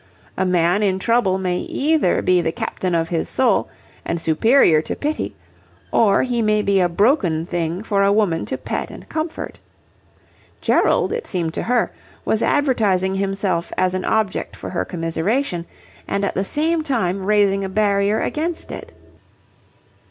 [0.35, 3.69] A man in trouble may either be the captain of his soul
[4.03, 5.35] and superior to pity,
[5.91, 9.59] or he may be a broken thing for a woman to pet and comfort.
[10.59, 11.91] Gerald, it seemed to her,
[12.25, 15.67] was advertising himself as an object for her commiseration,
[16.07, 18.91] and at the same time raising a barrier against it.